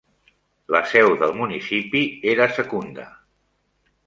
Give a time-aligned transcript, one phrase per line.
[0.75, 2.03] La seu del municipi
[2.35, 3.07] era Secunda.